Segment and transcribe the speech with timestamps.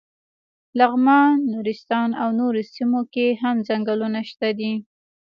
[0.79, 4.73] لغمان، نورستان او نورو سیمو کې هم څنګلونه شته دي.